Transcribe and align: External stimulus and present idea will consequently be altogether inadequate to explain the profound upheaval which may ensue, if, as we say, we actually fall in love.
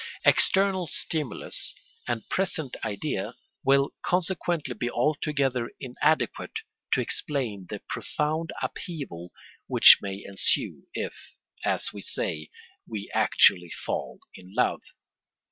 External 0.25 0.87
stimulus 0.87 1.75
and 2.07 2.27
present 2.27 2.75
idea 2.83 3.35
will 3.63 3.91
consequently 4.01 4.73
be 4.73 4.89
altogether 4.89 5.69
inadequate 5.79 6.61
to 6.91 7.01
explain 7.01 7.67
the 7.69 7.83
profound 7.87 8.51
upheaval 8.63 9.31
which 9.67 9.99
may 10.01 10.23
ensue, 10.25 10.87
if, 10.95 11.35
as 11.63 11.93
we 11.93 12.01
say, 12.01 12.49
we 12.87 13.11
actually 13.13 13.69
fall 13.69 14.17
in 14.33 14.51
love. 14.55 14.81